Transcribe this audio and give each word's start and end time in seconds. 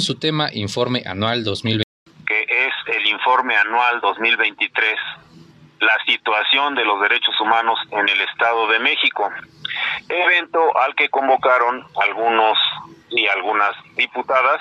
su 0.00 0.18
tema 0.18 0.50
Informe 0.52 1.02
Anual 1.06 1.42
2020. 1.42 1.84
Que 2.26 2.42
es 2.42 2.96
el 2.96 3.06
Informe 3.06 3.56
Anual 3.56 4.00
2023, 4.00 4.94
la 5.80 5.96
situación 6.06 6.74
de 6.74 6.84
los 6.84 7.00
derechos 7.00 7.34
humanos 7.40 7.78
en 7.90 8.08
el 8.08 8.20
Estado 8.20 8.68
de 8.68 8.78
México. 8.78 9.30
Evento 10.08 10.76
al 10.78 10.94
que 10.94 11.08
convocaron 11.08 11.84
algunos 12.02 12.58
y 13.08 13.26
algunas 13.26 13.74
diputadas 13.96 14.60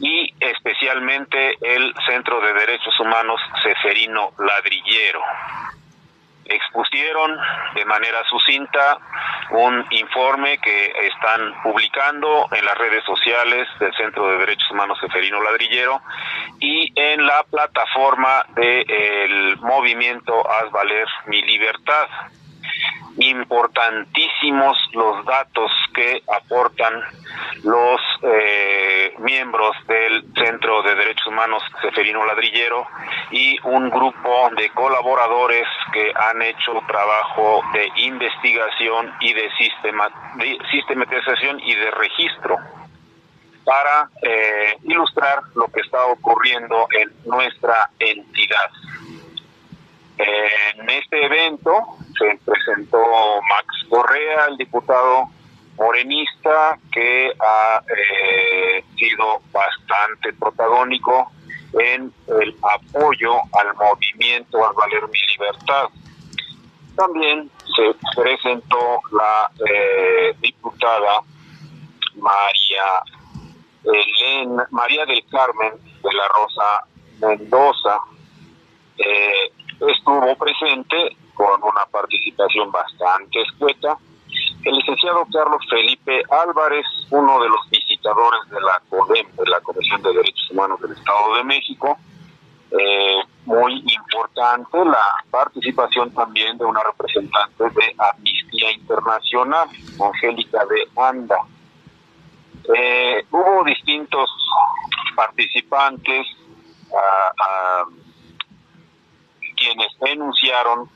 y 0.00 0.32
especialmente 0.40 1.56
el 1.60 1.94
Centro 2.06 2.40
de 2.40 2.52
Derechos 2.52 2.98
Humanos 3.00 3.40
Ceferino 3.64 4.32
Ladrillero 4.38 5.22
expusieron 6.44 7.36
de 7.74 7.84
manera 7.84 8.22
sucinta 8.28 8.98
un 9.50 9.84
informe 9.90 10.58
que 10.58 10.92
están 11.06 11.62
publicando 11.62 12.48
en 12.52 12.64
las 12.64 12.76
redes 12.78 13.04
sociales 13.04 13.68
del 13.78 13.94
Centro 13.94 14.28
de 14.28 14.38
Derechos 14.38 14.70
Humanos 14.70 14.98
Seferino 15.00 15.42
Ladrillero 15.42 16.00
y 16.60 16.92
en 16.94 17.26
la 17.26 17.44
plataforma 17.50 18.44
del 18.54 19.56
movimiento 19.58 20.48
Haz 20.50 20.70
Valer 20.70 21.08
Mi 21.26 21.42
Libertad 21.42 22.08
importantísimos 23.18 24.76
los 24.92 25.24
datos 25.24 25.70
que 25.94 26.22
aportan 26.34 27.02
los 27.62 28.00
eh, 28.22 29.14
miembros 29.18 29.76
del 29.86 30.24
Centro 30.34 30.82
de 30.82 30.94
Derechos 30.94 31.26
Humanos 31.26 31.62
Seferino 31.80 32.24
Ladrillero 32.24 32.86
y 33.30 33.58
un 33.64 33.90
grupo 33.90 34.50
de 34.56 34.70
colaboradores 34.70 35.66
que 35.92 36.12
han 36.14 36.40
hecho 36.42 36.72
trabajo 36.86 37.62
de 37.72 37.90
investigación 37.96 39.12
y 39.20 39.32
de, 39.34 39.50
sistema, 39.56 40.08
sistematización 40.70 41.60
y 41.60 41.74
de 41.74 41.90
registro 41.90 42.56
para 43.64 44.08
eh, 44.22 44.76
ilustrar 44.84 45.40
lo 45.54 45.66
que 45.68 45.80
está 45.80 46.04
ocurriendo 46.06 46.88
en 46.98 47.12
nuestra 47.30 47.90
entidad. 47.98 48.70
En 50.18 50.90
este 50.90 51.24
evento 51.24 51.96
se 52.22 52.38
presentó 52.44 52.98
Max 53.48 53.66
Correa, 53.88 54.46
el 54.48 54.56
diputado 54.56 55.28
morenista, 55.76 56.78
que 56.92 57.32
ha 57.38 57.82
eh, 57.88 58.84
sido 58.96 59.40
bastante 59.52 60.32
protagónico 60.34 61.32
en 61.72 62.12
el 62.28 62.56
apoyo 62.62 63.32
al 63.52 63.74
movimiento 63.74 64.64
al 64.66 64.74
valer 64.74 65.02
mi 65.08 65.18
libertad. 65.32 65.88
También 66.96 67.50
se 67.74 68.20
presentó 68.20 69.00
la 69.12 69.50
eh, 69.66 70.34
diputada 70.40 71.22
María 72.16 73.02
Elena, 73.84 74.66
María 74.70 75.06
del 75.06 75.24
Carmen 75.30 75.72
de 76.02 76.12
la 76.12 76.28
Rosa 76.28 76.86
Mendoza, 77.20 77.98
eh, 78.98 79.52
estuvo 79.80 80.36
presente 80.36 81.16
con 81.42 81.62
una 81.64 81.84
participación 81.86 82.70
bastante 82.70 83.42
escueta 83.42 83.98
el 84.64 84.76
licenciado 84.76 85.26
Carlos 85.32 85.60
Felipe 85.68 86.22
Álvarez, 86.30 86.86
uno 87.10 87.40
de 87.40 87.48
los 87.48 87.68
visitadores 87.68 88.48
de 88.48 88.60
la 88.60 88.80
CODEM, 88.88 89.26
de 89.34 89.50
la 89.50 89.60
Comisión 89.60 90.00
de 90.02 90.12
Derechos 90.12 90.50
Humanos 90.52 90.80
del 90.80 90.92
Estado 90.92 91.34
de 91.34 91.44
México, 91.44 91.98
eh, 92.70 93.22
muy 93.44 93.84
importante 93.84 94.84
la 94.84 95.24
participación 95.32 96.14
también 96.14 96.56
de 96.58 96.64
una 96.64 96.80
representante 96.84 97.64
de 97.64 97.94
Amnistía 97.98 98.70
Internacional, 98.70 99.68
Angélica 100.00 100.64
de 100.66 100.88
Anda. 100.96 101.38
Eh, 102.72 103.24
hubo 103.32 103.64
distintos 103.64 104.30
participantes, 105.16 106.26
a 106.94 107.84
quienes 109.56 109.88
denunciaron 110.00 110.88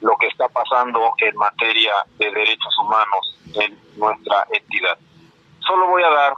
lo 0.00 0.16
que 0.16 0.28
está 0.28 0.48
pasando 0.48 1.12
en 1.18 1.36
materia 1.36 1.92
de 2.18 2.30
derechos 2.30 2.78
humanos 2.78 3.38
en 3.54 3.78
nuestra 3.96 4.46
entidad. 4.52 4.98
Solo 5.60 5.88
voy 5.88 6.02
a 6.02 6.10
dar 6.10 6.34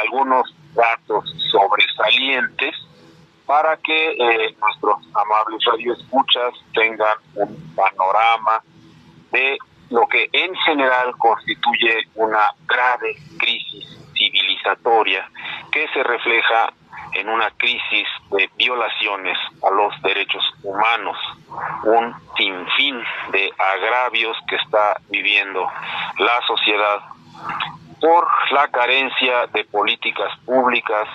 algunos 0.00 0.54
datos 0.74 1.24
sobresalientes 1.50 2.74
para 3.46 3.76
que 3.78 4.10
eh, 4.10 4.54
nuestros 4.60 4.98
amables 5.14 5.64
radioescuchas 5.64 6.52
tengan 6.74 7.16
un 7.34 7.74
panorama 7.74 8.62
de 9.32 9.58
lo 9.90 10.06
que 10.06 10.28
en 10.32 10.54
general 10.56 11.16
constituye 11.16 12.08
una 12.14 12.52
grave 12.66 13.16
crisis 13.38 13.98
civilizatoria 14.12 15.30
que 15.72 15.88
se 15.88 16.02
refleja 16.02 16.72
en 17.14 17.28
una 17.28 17.50
crisis 17.52 18.06
de 18.30 18.50
violaciones 18.56 19.36
a 19.62 19.70
los 19.70 20.00
derechos 20.02 20.42
humanos, 20.62 21.16
un 21.84 22.14
sinfín 22.36 23.02
de 23.32 23.52
agravios 23.58 24.36
que 24.48 24.56
está 24.56 25.00
viviendo 25.08 25.66
la 26.18 26.40
sociedad 26.46 27.00
por 28.00 28.26
la 28.52 28.68
carencia 28.68 29.46
de 29.48 29.64
políticas 29.64 30.30
públicas 30.44 31.08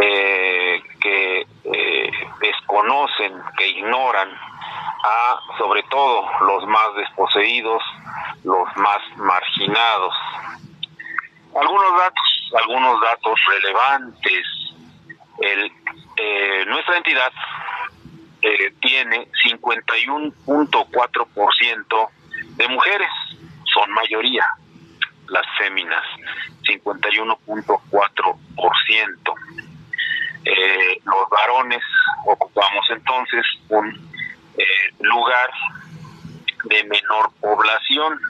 eh, 0.00 0.82
que 1.00 1.46
eh, 1.64 2.10
desconocen, 2.40 3.32
que 3.56 3.68
ignoran 3.68 4.28
a 5.04 5.38
sobre 5.58 5.82
todo 5.84 6.24
los 6.46 6.66
más 6.66 6.94
desposeídos, 6.96 7.82
los 8.44 8.76
más 8.76 9.00
marginados. 9.16 10.14
Algunos 11.54 11.98
datos, 11.98 12.52
algunos 12.62 13.00
datos 13.00 13.40
relevantes 13.46 14.63
el, 15.52 15.70
eh, 16.16 16.64
nuestra 16.66 16.96
entidad 16.96 17.32
eh, 18.42 18.74
tiene 18.80 19.28
51.4% 19.44 22.08
de 22.56 22.68
mujeres, 22.68 23.10
son 23.72 23.90
mayoría 23.92 24.44
las 25.28 25.46
féminas, 25.58 26.02
51.4%. 26.62 29.34
Eh, 30.46 31.00
los 31.04 31.30
varones 31.30 31.82
ocupamos 32.26 32.84
entonces 32.90 33.46
un 33.70 33.88
eh, 34.58 34.92
lugar 35.00 35.50
de 36.64 36.84
menor 36.84 37.32
población. 37.40 38.20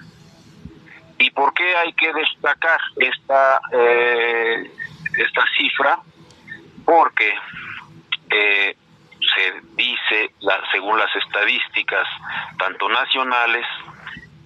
¿Y 1.18 1.28
por 1.30 1.52
qué 1.54 1.74
hay 1.76 1.92
que 1.94 2.12
destacar 2.12 2.78
esta, 2.96 3.60
eh, 3.72 4.70
esta 5.18 5.44
cifra? 5.56 5.98
Porque 6.84 7.34
eh, 8.30 8.76
se 9.34 9.60
dice, 9.74 10.34
la, 10.40 10.60
según 10.70 10.98
las 10.98 11.14
estadísticas, 11.16 12.06
tanto 12.58 12.88
nacionales 12.88 13.66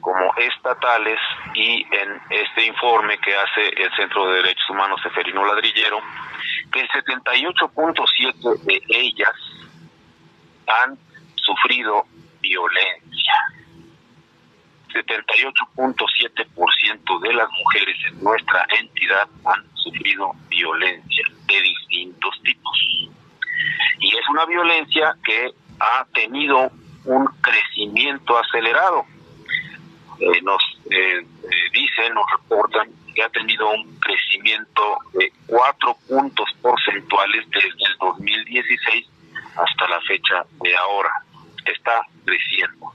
como 0.00 0.32
estatales, 0.36 1.18
y 1.54 1.82
en 1.82 2.20
este 2.30 2.66
informe 2.66 3.18
que 3.18 3.36
hace 3.36 3.68
el 3.68 3.94
Centro 3.96 4.30
de 4.30 4.36
Derechos 4.42 4.70
Humanos 4.70 5.00
Seferino 5.02 5.44
Ladrillero, 5.44 6.00
que 6.72 6.80
el 6.80 6.88
78.7 6.88 8.60
de 8.62 8.82
ellas 8.88 9.34
han 10.66 10.98
sufrido 11.36 12.04
violencia. 12.40 13.34
78.7% 14.88 17.20
de 17.20 17.34
las 17.34 17.48
mujeres 17.50 17.96
en 18.08 18.22
nuestra 18.22 18.64
entidad 18.78 19.28
han 19.44 19.64
sufrido 19.74 20.32
violencia 20.48 21.26
de 21.46 21.62
distintos 21.62 22.40
tipos. 22.42 22.78
Y 24.00 24.16
es 24.16 24.28
una 24.30 24.46
violencia 24.46 25.14
que 25.24 25.50
ha 25.80 26.06
tenido 26.14 26.70
un 27.04 27.26
crecimiento 27.40 28.38
acelerado. 28.38 29.04
Eh, 30.20 30.40
nos 30.42 30.62
eh, 30.90 31.20
eh, 31.20 31.24
dicen, 31.72 32.14
nos 32.14 32.30
reportan 32.30 32.88
que 33.14 33.22
ha 33.22 33.28
tenido 33.30 33.70
un 33.70 33.98
crecimiento 34.00 34.98
de 35.14 35.32
cuatro 35.46 35.96
puntos 36.08 36.48
porcentuales 36.60 37.48
desde 37.50 37.68
el 37.68 37.96
2016 38.00 39.06
hasta 39.56 39.88
la 39.88 40.00
fecha 40.02 40.44
de 40.60 40.76
ahora. 40.76 41.10
Está 41.64 42.02
creciendo. 42.24 42.92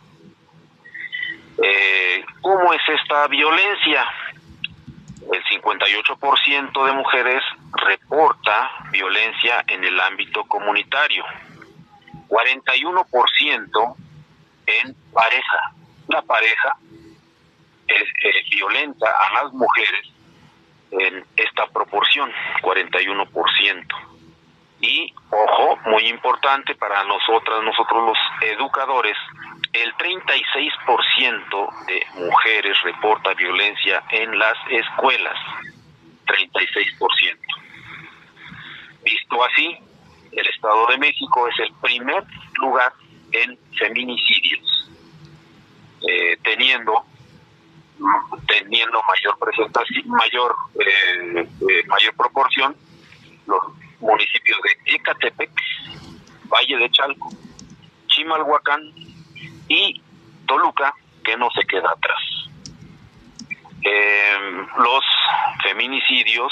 ¿Cómo 2.42 2.74
es 2.74 2.82
esta 2.90 3.28
violencia? 3.28 4.06
el 5.32 5.44
58% 5.46 6.86
de 6.86 6.92
mujeres 6.92 7.44
reporta 7.72 8.70
violencia 8.92 9.64
en 9.68 9.84
el 9.84 10.00
ámbito 10.00 10.44
comunitario, 10.46 11.24
41% 12.28 13.96
en 14.66 14.96
pareja. 15.14 15.74
La 16.08 16.22
pareja 16.22 16.78
es, 17.88 18.50
violenta 18.50 19.08
a 19.10 19.44
las 19.44 19.54
mujeres 19.54 20.08
en 20.92 21.26
esta 21.36 21.66
proporción, 21.68 22.32
41%. 22.62 23.86
Y, 24.82 25.14
ojo, 25.30 25.80
muy 25.86 26.08
importante 26.08 26.76
para 26.76 27.04
nosotras, 27.06 27.64
nosotros 27.64 28.06
los 28.06 28.18
educadores, 28.42 29.18
el 29.74 29.94
36% 29.96 31.86
de 31.88 32.06
mujeres 32.16 32.82
reporta 32.84 33.34
violencia 33.34 34.04
en 34.12 34.38
las 34.38 34.56
escuelas. 34.70 35.38
36%. 36.26 37.38
Tanto 39.34 39.46
así, 39.46 39.78
el 40.32 40.48
Estado 40.48 40.86
de 40.88 40.98
México 40.98 41.48
es 41.48 41.60
el 41.60 41.74
primer 41.82 42.24
lugar 42.60 42.94
en 43.32 43.58
feminicidios, 43.78 44.92
eh, 46.08 46.38
teniendo 46.44 47.04
teniendo 48.48 49.02
mayor 49.08 49.38
presentación, 49.40 50.08
mayor 50.08 50.56
eh, 50.80 51.48
eh, 51.70 51.84
mayor 51.88 52.16
proporción 52.16 52.76
los 53.46 53.60
municipios 54.00 54.60
de 54.62 54.96
Ecatepec, 54.96 55.52
Valle 56.46 56.78
de 56.78 56.90
Chalco, 56.92 57.30
Chimalhuacán 58.08 58.94
y 59.74 60.02
Toluca, 60.46 60.94
que 61.24 61.36
no 61.38 61.50
se 61.52 61.66
queda 61.66 61.90
atrás. 61.90 62.22
los 64.78 65.04
feminicidios, 65.64 66.52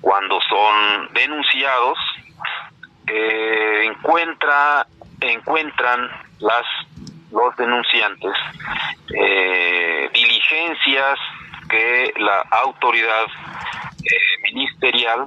cuando 0.00 0.40
son 0.48 1.08
denunciados, 1.14 1.98
encuentra, 3.84 4.86
encuentran 5.20 6.10
las 6.40 6.66
los 7.32 7.56
denunciantes 7.56 8.32
eh, 9.18 10.10
diligencias 10.12 11.18
que 11.68 12.12
la 12.18 12.40
autoridad 12.62 13.24
eh, 13.24 14.42
ministerial 14.42 15.26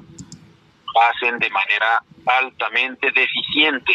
hacen 1.09 1.39
de 1.39 1.49
manera 1.49 2.01
altamente 2.25 3.11
deficiente. 3.11 3.93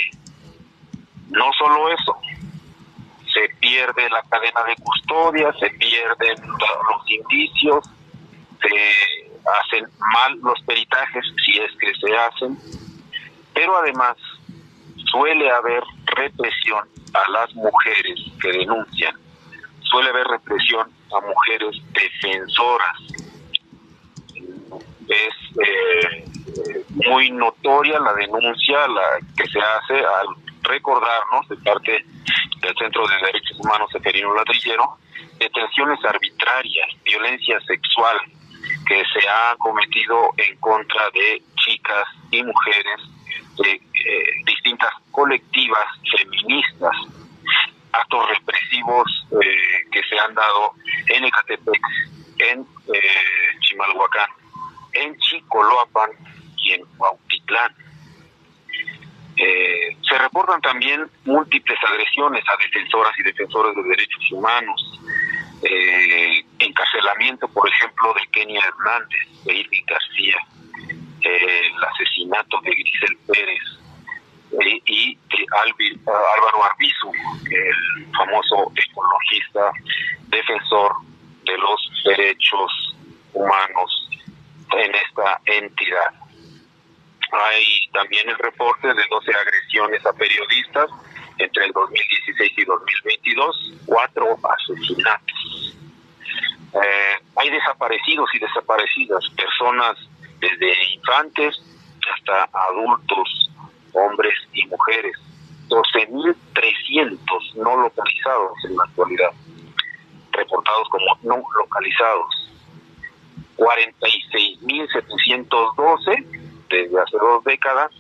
No 1.29 1.51
solo 1.57 1.93
eso, 1.93 2.21
pierde 3.71 4.11
la 4.11 4.23
cadena 4.23 4.65
de 4.65 4.75
custodia, 4.83 5.53
se 5.53 5.71
pierden 5.71 6.37
los 6.49 7.09
indicios, 7.09 7.85
se 8.61 9.39
hacen 9.49 9.89
mal 10.13 10.39
los 10.43 10.61
peritajes 10.63 11.25
si 11.45 11.59
es 11.59 11.71
que 11.79 11.95
se 11.95 12.17
hacen, 12.17 12.59
pero 13.55 13.77
además 13.77 14.17
suele 15.13 15.51
haber 15.51 15.85
represión 16.07 16.89
a 17.15 17.31
las 17.31 17.55
mujeres 17.55 18.21
que 18.43 18.51
denuncian, 18.51 19.15
suele 19.83 20.11
haber 20.11 20.27
represión 20.27 20.91
a 21.13 21.21
mujeres 21.21 21.77
defensoras. 21.93 22.97
Es 25.09 25.35
eh, 25.65 26.25
muy 27.09 27.31
notoria 27.31 28.01
la 28.01 28.15
denuncia 28.15 28.89
la 28.89 29.19
que 29.37 29.49
se 29.49 29.59
hace 29.61 29.95
al 29.95 30.27
recordarnos 30.63 31.49
de 31.49 31.57
parte 31.57 32.05
del 32.61 32.75
Centro 32.77 33.07
de 33.07 33.27
Derechos 33.27 33.59
Humanos 33.61 33.91
Seferino 33.93 34.35
Ladrillero 34.35 34.99
detenciones 35.41 35.99
arbitrarias, 36.05 36.89
violencia 37.03 37.59
sexual 37.61 38.17
que 38.87 39.03
se 39.13 39.29
ha 39.29 39.57
cometido 39.57 40.31
en 40.37 40.57
contra 40.59 41.03
de 41.15 41.43
chicas 41.57 42.05
y 42.31 42.43
mujeres 42.43 43.01
de 43.57 43.73
eh, 43.73 44.25
distintas 44.45 44.91
colectivas 45.11 45.85
feministas, 46.11 46.97
actos 47.93 48.29
represivos 48.29 49.27
eh, 49.43 49.89
que 49.91 50.03
se 50.05 50.19
han 50.19 50.35
dado 50.35 50.75
en 51.09 51.25
Ecatepec, 51.25 51.81
en 52.39 52.67
eh, 52.93 53.59
Chimalhuacán, 53.61 54.29
en 54.93 55.17
Chicoloapan 55.19 56.11
y 56.59 56.73
en 56.73 56.85
Huautitlán. 59.41 60.03
se 60.09 60.19
reportan 60.19 60.61
también 60.61 61.09
múltiples 61.25 61.79
agresiones 61.85 62.43
a 62.49 62.63
defensoras 62.63 63.13
y 63.19 63.23
defensores 63.23 63.75
de 63.77 63.83
derechos 63.83 64.33
humanos, 64.33 65.01
encarcelamiento, 66.59 67.49
por 67.49 67.69
ejemplo, 67.69 68.15
de 68.15 68.27
Kenia 68.33 68.61
Hernández, 68.61 69.45
de 69.45 69.55
Irving 69.55 69.85
García, 69.87 70.37
el 71.23 71.85
asesinato 71.85 72.61
de 72.63 72.71
Grisel 72.71 73.17
Pérez 73.27 73.81
eh, 74.53 74.83
y 74.87 75.15
de 75.15 75.47
Álvaro 75.53 76.65
Arbizu, 76.65 77.13
el 77.51 78.07
famoso 78.17 78.73
ecologista 78.75 79.71
defensor 80.29 80.93
de 81.45 81.59
los 81.59 81.91
derechos 82.05 82.97
humanos 83.33 84.09
en 84.73 84.95
esta 84.95 85.41
entidad. 85.47 86.20
Hay 87.33 87.89
también 87.93 88.29
el 88.29 88.37
reporte 88.39 88.89
de 88.89 89.05
12 89.09 89.33
agresiones 89.33 90.05
a 90.05 90.13
periodistas 90.13 90.91
entre 91.39 91.67
el 91.67 91.73
2016 91.73 92.53
y 92.57 92.65
2022, 92.65 93.73
cuatro 93.87 94.37
asesinatos. 94.43 95.77
Eh, 96.75 97.19
hay 97.37 97.51
desaparecidos 97.51 98.29
y 98.35 98.39
desaparecidas, 98.39 99.25
personas 99.37 99.97
desde 100.41 100.73
infantes 100.95 101.55
hasta 102.13 102.49
adultos, 102.69 103.51
hombres 103.93 104.35
y 104.53 104.67
mujeres. 104.67 105.17
12.300 105.69 107.55
no 107.55 107.77
localizados 107.77 108.53
en 108.65 108.77
la 108.77 108.83
actualidad, 108.85 109.31
reportados 110.33 110.89
como 110.89 111.17
no 111.23 111.41
localizados. 111.57 112.49
46.712 113.57 116.40
desde 116.71 117.01
hace 117.01 117.19
dos 117.19 117.45
décadas 117.45 117.91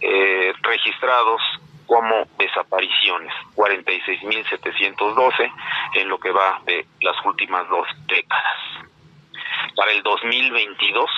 eh, 0.00 0.52
registrados 0.62 1.42
como 1.86 2.26
desapariciones, 2.38 3.32
46.712 3.54 5.52
en 5.94 6.08
lo 6.08 6.18
que 6.18 6.30
va 6.30 6.60
de 6.64 6.86
las 7.00 7.16
últimas 7.24 7.68
dos 7.68 7.86
décadas. 8.06 8.58
Para 9.76 9.92
el 9.92 10.02
2022 10.02 11.10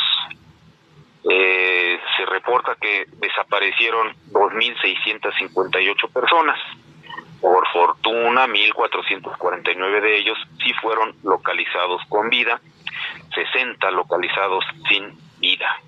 eh, 1.31 2.01
se 2.17 2.27
reporta 2.27 2.77
que 2.81 3.07
desaparecieron 3.13 4.15
2.658 4.31 6.13
personas. 6.13 6.59
Por 7.41 7.67
fortuna, 7.69 8.47
1.449 8.47 10.01
de 10.01 10.19
ellos 10.19 10.39
sí 10.63 10.73
fueron 10.75 11.15
localizados 11.23 12.03
con 12.09 12.29
vida, 12.31 12.61
60 13.35 13.91
localizados 13.93 14.65
sin 14.89 15.17
vida. 15.39 15.81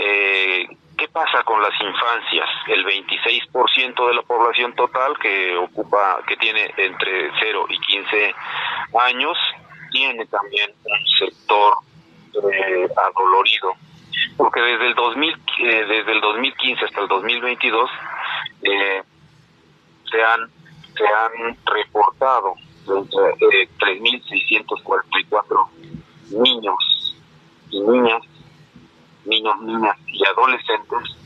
Eh, 0.00 0.68
¿Qué 0.96 1.08
pasa 1.08 1.42
con 1.44 1.62
las 1.62 1.72
infancias? 1.80 2.48
El 2.66 2.84
26% 2.84 4.08
de 4.08 4.14
la 4.14 4.22
población 4.22 4.74
total 4.74 5.16
que 5.18 5.56
ocupa, 5.56 6.20
que 6.26 6.36
tiene 6.36 6.72
entre 6.76 7.30
0 7.40 7.66
y 7.68 7.78
15 7.78 8.34
años, 9.04 9.38
tiene 9.92 10.26
también 10.26 10.70
un 10.84 11.06
sector 11.18 11.78
eh, 12.52 12.88
adolorido, 12.96 13.74
porque 14.36 14.60
desde 14.60 14.86
el 14.88 14.94
2000, 14.94 15.32
eh, 15.32 15.84
desde 15.86 16.12
el 16.12 16.20
2015 16.20 16.84
hasta 16.84 17.00
el 17.00 17.08
2022 17.08 17.90
eh, 18.62 19.02
se 20.10 20.22
han 20.22 20.50
se 20.96 21.04
han 21.06 21.56
reportado 21.64 22.54
eh, 22.88 23.68
3.644 23.78 25.68
niños 26.30 27.14
y 27.70 27.80
niñas, 27.80 28.22
niños, 29.28 29.60
niñas 29.60 29.96
y 30.06 30.24
adolescentes 30.26 31.16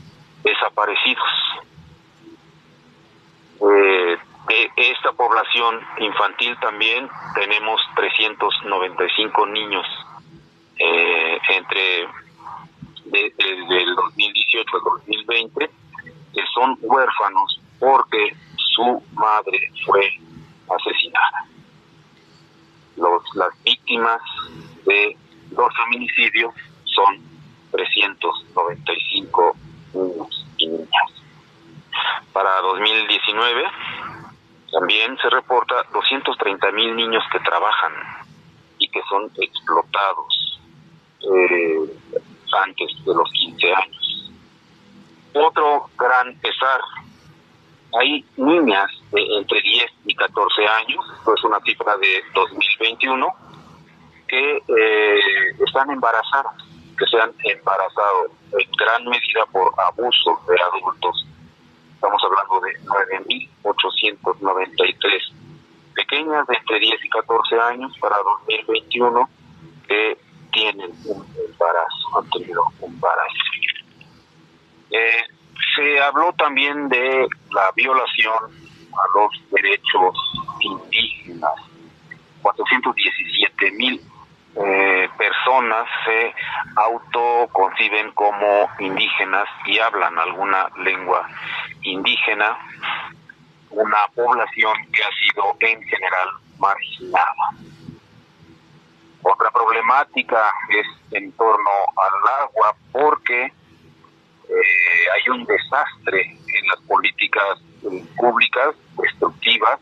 desaparecidos. 0.43 1.29
Eh, 3.61 4.17
de 4.47 4.69
esta 4.75 5.11
población 5.13 5.79
infantil 5.99 6.57
también 6.59 7.09
tenemos 7.33 7.79
395 7.95 9.45
niños 9.47 9.85
eh, 10.77 11.39
entre 11.49 12.07
desde 13.05 13.83
el 13.83 13.95
2018 13.95 14.75
al 14.75 14.83
2020 14.83 15.69
que 16.33 16.41
son 16.53 16.77
huérfanos 16.81 17.61
porque 17.79 18.35
su 18.55 19.03
madre 19.13 19.71
fue 19.85 20.09
asesinada. 20.69 21.45
Los, 22.97 23.23
las 23.35 23.63
víctimas 23.63 24.21
de 24.85 25.17
los 25.51 25.75
feminicidios 25.75 26.53
son 26.85 27.32
395 27.73 29.55
niños 29.95 30.45
y 30.57 30.67
niñas. 30.67 31.11
Para 32.31 32.61
2019 32.61 33.63
también 34.71 35.17
se 35.17 35.29
reporta 35.29 35.75
230 35.93 36.71
mil 36.71 36.95
niños 36.95 37.23
que 37.31 37.39
trabajan 37.39 37.93
y 38.79 38.87
que 38.87 39.01
son 39.09 39.29
explotados 39.39 40.59
eh, 41.21 41.79
antes 42.65 43.05
de 43.05 43.13
los 43.13 43.31
15 43.31 43.73
años. 43.73 44.31
Otro 45.33 45.89
gran 45.97 46.35
pesar, 46.39 46.81
hay 47.99 48.25
niñas 48.37 48.89
de 49.11 49.21
entre 49.37 49.61
10 49.61 49.91
y 50.05 50.15
14 50.15 50.67
años, 50.67 51.05
esto 51.17 51.33
es 51.35 51.43
una 51.43 51.59
cifra 51.61 51.97
de 51.97 52.23
2021, 52.33 53.27
que 54.27 54.57
eh, 54.57 55.19
están 55.65 55.91
embarazadas, 55.91 56.55
que 57.03 57.09
se 57.09 57.17
han 57.21 57.33
embarazado 57.43 58.27
en 58.51 58.71
gran 58.77 59.03
medida 59.05 59.45
por 59.51 59.73
abuso 59.77 60.39
de 60.47 60.55
adultos. 60.61 61.27
Estamos 61.95 62.21
hablando 62.23 62.61
de 62.61 62.79
9.893 63.63 65.33
pequeñas 65.95 66.47
de 66.47 66.55
entre 66.55 66.79
10 66.79 67.05
y 67.05 67.09
14 67.09 67.59
años 67.59 67.91
para 67.99 68.15
2021 68.47 69.29
que 69.87 70.17
tienen 70.51 70.91
un 71.05 71.25
embarazo, 71.47 72.17
han 72.17 72.29
tenido 72.29 72.63
un 72.79 72.93
embarazo. 72.93 73.33
habló 76.03 76.33
también 76.33 76.89
de 76.89 77.27
la 77.51 77.71
violación 77.75 78.33
a 78.33 79.17
los 79.17 79.31
derechos 79.51 80.15
indígenas. 80.59 81.53
417 82.41 83.71
mil 83.71 84.01
eh, 84.55 85.09
personas 85.17 85.87
se 86.05 86.33
autoconciben 86.75 88.11
como 88.11 88.69
indígenas 88.79 89.47
y 89.65 89.79
hablan 89.79 90.17
alguna 90.19 90.69
lengua 90.77 91.27
indígena, 91.81 92.57
una 93.71 94.07
población 94.13 94.73
que 94.91 95.03
ha 95.03 95.09
sido 95.11 95.55
en 95.59 95.81
general 95.83 96.29
marginada. 96.59 97.49
Otra 99.23 99.49
problemática 99.51 100.53
es 100.69 100.87
en 101.11 101.31
torno 101.31 101.71
al 101.95 102.43
agua 102.43 102.75
porque 102.91 103.45
eh, 103.45 105.05
hay 105.13 105.29
un 105.29 105.45
desastre 105.45 106.21
en 106.21 106.67
las 106.67 106.79
políticas 106.81 107.59
públicas 108.17 108.75
destructivas, 109.01 109.79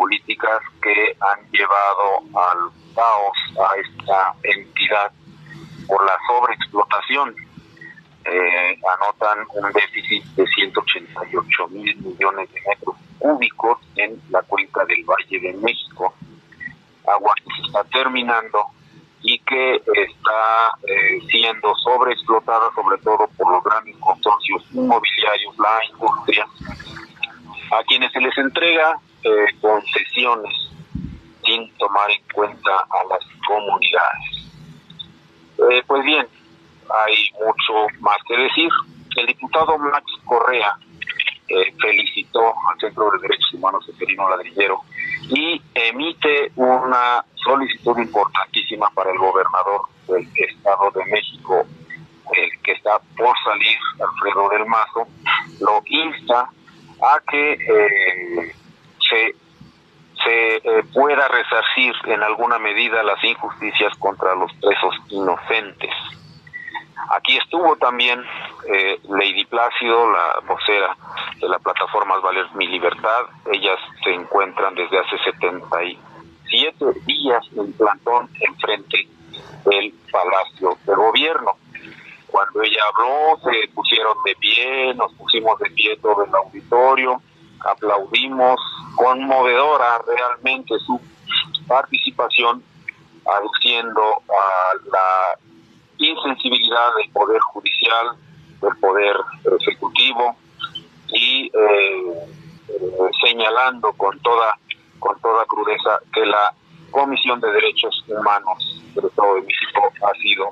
políticas 0.00 0.62
que 0.82 1.14
han 1.20 1.50
llevado 1.52 2.20
al 2.34 2.58
caos 2.94 3.36
a 3.60 3.76
esta 3.76 4.34
entidad 4.44 5.12
por 5.86 6.02
la 6.06 6.16
sobreexplotación. 6.26 7.36
Eh, 8.24 8.78
anotan 8.94 9.46
un 9.54 9.70
déficit 9.72 10.24
de 10.36 10.46
188 10.46 11.68
mil 11.68 11.96
millones 11.98 12.50
de 12.50 12.60
metros 12.66 12.96
cúbicos 13.18 13.78
en 13.96 14.18
la 14.30 14.40
cuenca 14.42 14.86
del 14.86 15.04
Valle 15.04 15.38
de 15.38 15.52
México, 15.52 16.14
agua 17.06 17.34
que 17.36 17.54
se 17.56 17.66
está 17.66 17.84
terminando 17.84 18.58
y 19.20 19.38
que 19.40 19.76
está 19.76 20.72
eh, 20.88 21.20
siendo 21.30 21.74
sobreexplotada 21.76 22.70
sobre 22.74 22.96
todo 22.98 23.28
por 23.36 23.52
los 23.52 23.62
grandes 23.64 23.96
consorcios 23.98 24.64
inmobiliarios, 24.72 25.58
la 25.58 25.78
industria, 25.92 26.46
a 27.72 27.84
quienes 27.84 28.10
se 28.12 28.20
les 28.20 28.36
entrega 28.38 28.98
eh, 29.22 29.46
concesiones 29.60 30.54
sin 31.44 31.72
tomar 31.78 32.10
en 32.10 32.22
cuenta 32.32 32.70
a 32.90 33.04
las 33.08 33.24
comunidades. 33.46 34.50
Eh, 35.58 35.82
pues 35.86 36.04
bien, 36.04 36.26
hay 37.04 37.30
mucho 37.44 37.86
más 38.00 38.16
que 38.26 38.36
decir. 38.36 38.68
El 39.16 39.26
diputado 39.26 39.76
Max 39.78 40.04
Correa 40.24 40.76
felicitó 41.80 42.54
al 42.70 42.78
Centro 42.78 43.10
de 43.10 43.18
Derechos 43.18 43.54
Humanos 43.54 43.84
Seferino 43.84 44.30
Ladrillero 44.30 44.82
y 45.28 45.60
emite 45.74 46.52
una 46.56 47.24
solicitud 47.34 47.98
importantísima 47.98 48.90
para 48.90 49.10
el 49.10 49.18
gobernador 49.18 49.82
del 50.08 50.28
Estado 50.34 50.90
de 50.92 51.04
México, 51.06 51.66
el 52.32 52.62
que 52.62 52.72
está 52.72 52.98
por 53.16 53.34
salir, 53.44 53.76
Alfredo 54.00 54.48
del 54.50 54.66
Mazo, 54.66 55.06
lo 55.60 55.82
insta 55.86 56.50
a 57.02 57.20
que 57.30 57.52
eh, 57.52 58.54
se, 59.08 59.34
se 60.24 60.56
eh, 60.56 60.84
pueda 60.92 61.28
resarcir 61.50 61.94
en 62.06 62.22
alguna 62.22 62.58
medida 62.58 63.02
las 63.02 63.22
injusticias 63.24 63.92
contra 63.98 64.34
los 64.34 64.52
presos 64.54 64.94
inocentes. 65.08 65.90
Aquí 67.10 67.36
estuvo 67.36 67.76
también 67.76 68.22
eh, 68.68 69.00
Lady 69.08 69.44
Plácido, 69.46 70.10
la 70.10 70.40
vocera 70.46 70.96
de 71.40 71.48
la 71.48 71.58
plataforma 71.58 72.18
Valer 72.18 72.46
Mi 72.54 72.68
Libertad. 72.68 73.26
Ellas 73.50 73.78
se 74.04 74.10
encuentran 74.10 74.74
desde 74.74 74.98
hace 74.98 75.18
77 75.18 76.84
días 77.06 77.44
en 77.56 77.72
plantón 77.72 78.28
enfrente 78.40 79.08
del 79.64 79.94
Palacio 80.12 80.76
de 80.86 80.94
Gobierno. 80.94 81.52
Cuando 82.28 82.62
ella 82.62 82.80
habló, 82.86 83.40
se 83.42 83.68
pusieron 83.74 84.16
de 84.24 84.36
pie, 84.36 84.94
nos 84.94 85.12
pusimos 85.14 85.58
de 85.58 85.70
pie 85.70 85.96
todo 85.96 86.24
el 86.24 86.32
auditorio, 86.32 87.20
aplaudimos, 87.60 88.60
conmovedora 88.94 90.00
realmente 90.06 90.78
su 90.78 91.00
participación, 91.70 92.64
aduciendo 93.24 94.02
a 94.02 94.74
la 94.90 95.38
insensibilidad 95.98 96.96
del 96.96 97.08
Poder 97.12 97.40
Judicial, 97.52 98.16
del 98.60 98.76
Poder 98.80 99.16
Ejecutivo 99.60 100.34
y 101.12 101.46
eh, 101.46 102.28
señalando 103.24 103.92
con 103.92 104.18
toda, 104.18 104.58
con 104.98 105.18
toda 105.20 105.44
crudeza 105.46 106.00
que 106.12 106.26
la 106.26 106.52
Comisión 106.90 107.40
de 107.40 107.52
Derechos 107.52 108.04
Humanos 108.08 108.82
del 108.96 109.04
Estado 109.04 109.36
de 109.36 109.42
México 109.42 109.92
ha 110.02 110.18
sido 110.18 110.50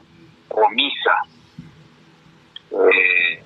omisa. 0.50 1.16
Eh, 2.70 3.44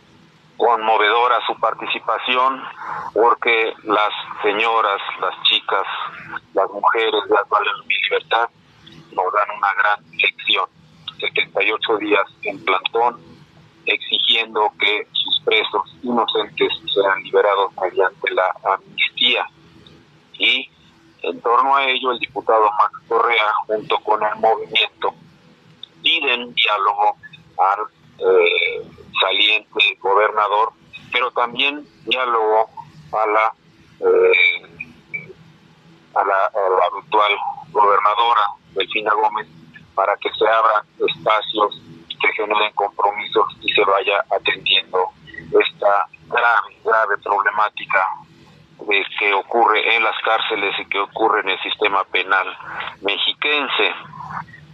conmovedora 0.58 1.44
su 1.46 1.58
participación 1.58 2.62
porque 3.14 3.74
las 3.82 4.12
señoras, 4.42 5.00
las 5.20 5.34
chicas, 5.44 5.86
las 6.54 6.70
mujeres 6.70 7.22
de 7.28 7.36
Valen 7.48 7.86
Mi 7.86 7.94
Libertad 8.02 8.48
nos 9.12 9.32
dan 9.32 9.50
una 9.56 9.74
gran 9.74 10.04
lección 10.18 10.66
78 11.18 11.96
días 11.98 12.24
en 12.42 12.64
plantón, 12.64 13.20
exigiendo 13.86 14.72
que 14.78 15.06
sus 15.12 15.40
presos 15.44 15.96
inocentes 16.02 16.72
sean 16.92 17.22
liberados 17.22 17.72
mediante 17.80 18.30
la 18.32 18.54
amnistía. 18.64 19.46
Y 20.38 20.68
en 21.22 21.40
torno 21.40 21.76
a 21.76 21.84
ello, 21.88 22.12
el 22.12 22.18
diputado 22.18 22.64
Max 22.64 22.92
Correa, 23.08 23.52
junto 23.66 23.98
con 24.00 24.22
el 24.22 24.36
movimiento, 24.36 25.14
piden 26.02 26.52
diálogo 26.54 27.16
al 27.58 27.80
eh, 28.18 28.82
saliente 29.20 29.98
gobernador, 30.00 30.72
pero 31.12 31.30
también 31.30 31.86
diálogo 32.06 32.68
a 33.12 33.26
la, 33.26 33.54
eh, 34.00 34.61
a 36.14 36.24
la, 36.24 36.46
a 36.46 36.68
la 36.70 36.98
actual 36.98 37.32
gobernadora 37.70 38.42
Delfina 38.74 39.12
Gómez 39.14 39.46
para 39.94 40.16
que 40.16 40.30
se 40.30 40.46
abran 40.46 40.84
espacios, 40.98 41.82
que 42.20 42.32
generen 42.32 42.72
compromisos 42.74 43.46
y 43.60 43.72
se 43.72 43.84
vaya 43.84 44.24
atendiendo 44.30 45.10
esta 45.26 46.06
grave, 46.28 46.76
grave 46.84 47.18
problemática 47.18 48.06
de 48.80 49.04
que 49.18 49.34
ocurre 49.34 49.96
en 49.96 50.02
las 50.02 50.16
cárceles 50.24 50.74
y 50.80 50.86
que 50.86 50.98
ocurre 50.98 51.40
en 51.40 51.50
el 51.50 51.60
sistema 51.60 52.04
penal 52.04 52.46
mexiquense. 53.00 53.94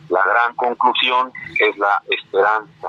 La 0.09 0.25
gran 0.25 0.55
conclusión 0.55 1.33
es 1.59 1.77
la 1.77 2.03
esperanza, 2.09 2.89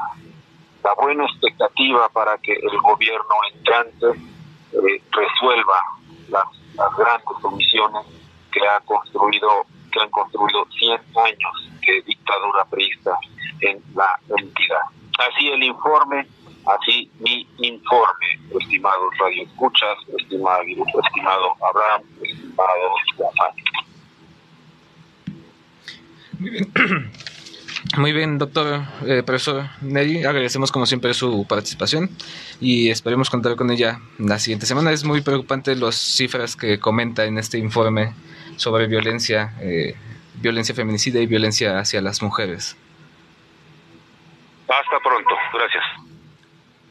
la 0.84 0.94
buena 0.94 1.25
expectativa 1.25 2.08
para 2.10 2.38
que 2.38 2.53
el 2.53 2.79
gobierno 2.82 3.36
entrante 3.53 4.08
eh, 4.08 5.03
resuelva 5.12 5.84
las, 6.29 6.46
las 6.75 6.96
grandes 6.96 7.44
omisiones 7.44 8.19
que 8.51 8.68
ha 8.68 8.79
construido, 8.82 9.65
que 9.91 10.00
han 10.00 10.10
construido 10.10 10.65
100 10.77 10.91
años 11.25 11.70
dictadura 12.06 12.65
priista 12.65 13.12
en 13.62 13.82
la 13.96 14.20
entidad. 14.38 14.82
Así 15.27 15.50
el 15.50 15.63
informe, 15.63 16.27
así 16.65 17.10
mi 17.20 17.48
informe, 17.58 18.39
estimados 18.60 19.18
radioescuchas, 19.18 19.98
estimado, 20.18 20.62
estimado 20.63 21.56
Abraham, 21.68 22.03
estimado 22.22 22.82
Juan. 23.15 23.51
Muy 26.39 26.50
bien. 26.51 27.12
Muy 27.98 28.12
bien, 28.12 28.38
doctor 28.38 28.84
eh, 29.06 29.24
profesor 29.24 29.63
Neri, 29.82 30.24
agradecemos 30.24 30.72
como 30.72 30.86
siempre 30.86 31.13
su 31.13 31.46
participación 31.48 32.10
y 32.60 32.89
esperemos 32.89 33.29
contar 33.29 33.56
con 33.56 33.72
ella 33.72 34.00
la 34.18 34.38
siguiente 34.38 34.65
semana. 34.65 34.91
Es 34.91 35.06
muy 35.06 35.22
preocupante 35.22 35.75
las 35.75 35.96
cifras 35.96 36.58
que 36.58 36.77
comenta 36.77 37.25
en 37.25 37.38
este 37.38 37.58
informe 37.58 38.13
sobre 38.60 38.88
violencia 38.88 39.54
eh, 39.62 39.96
violencia 40.36 40.75
feminicida 40.75 41.20
y 41.20 41.25
violencia 41.25 41.80
hacia 41.80 42.01
las 42.01 42.22
mujeres. 42.22 42.78
Hasta 44.68 45.00
pronto, 45.00 45.36
gracias. 45.54 45.84